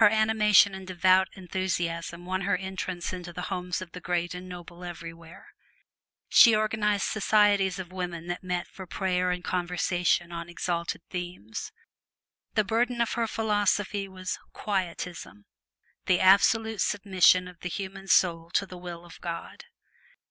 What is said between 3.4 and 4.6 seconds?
homes of the great and